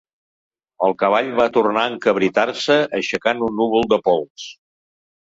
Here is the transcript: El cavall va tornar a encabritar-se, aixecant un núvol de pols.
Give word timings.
El 0.85 0.93
cavall 1.01 1.27
va 1.39 1.45
tornar 1.57 1.83
a 1.89 1.91
encabritar-se, 1.95 2.79
aixecant 3.01 3.45
un 3.49 3.55
núvol 3.61 3.87
de 3.93 4.01
pols. 4.09 4.49